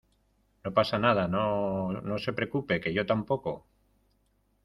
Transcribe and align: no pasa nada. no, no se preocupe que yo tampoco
no 0.63 0.69
pasa 0.77 0.97
nada. 1.03 1.25
no, 1.33 1.43
no 2.11 2.17
se 2.23 2.33
preocupe 2.37 2.81
que 2.83 2.91
yo 2.97 3.03
tampoco 3.11 3.51